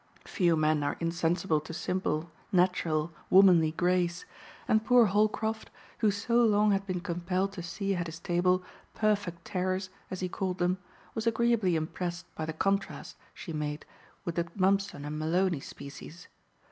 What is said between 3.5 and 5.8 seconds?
grace, and poor Holcroft,